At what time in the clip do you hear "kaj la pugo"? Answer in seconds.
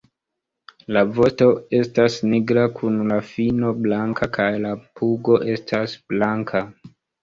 4.41-5.41